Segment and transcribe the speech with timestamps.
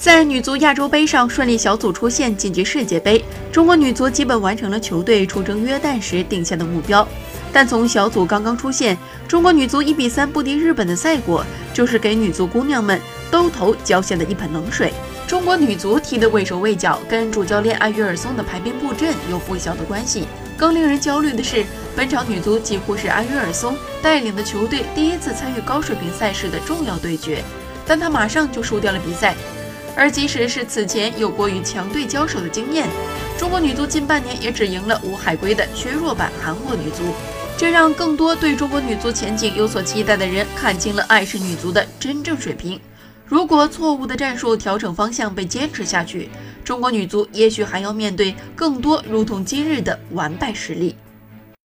[0.00, 7.06] 在女足亚洲杯上顺利小组出线晋级世界杯，中国女足基本完成了球队出征约旦时定下的目标。
[7.52, 8.96] 但从小组刚刚出现，
[9.28, 11.44] 中国女足一比三不敌日本的赛果，
[11.74, 12.98] 就是给女足姑娘们
[13.30, 14.90] 兜头浇下的一盆冷水。
[15.26, 20.26] 中国女足踢得畏手畏脚，跟主教练艾约尔松的排兵布阵有不小的关系。
[20.56, 21.62] 更令人焦虑的是，
[21.94, 27.44] 本场女足几乎是艾约尔松带领的球队第一次参与高水平赛事的重要对决，
[27.86, 29.36] 但他马上就输掉了比赛。
[29.96, 32.88] 而即使是此前有过与强队交手的经验，
[33.38, 37.14] 中国女足近半年也只赢了吴海归的削弱版韩国女足，
[37.56, 42.80] 这让更多对中国女足前景有所期待的人看清了爱式女足的真正水平。
[43.26, 46.28] 如果错误的战术调整方向被坚持下去，
[46.64, 50.96] 中国女足也许还要面对更多如同今日的完败实力。